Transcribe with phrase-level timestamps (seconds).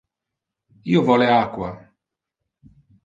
[0.93, 1.69] Io vole aqua.